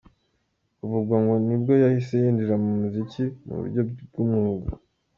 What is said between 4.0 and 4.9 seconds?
bw’umwuga.